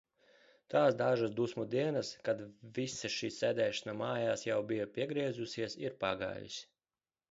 [0.73, 2.43] Tās dažas dusmu dienas, kad
[2.79, 6.71] visa šī sēdēšana mājās jau bija piegriezusies, ir pagājusi.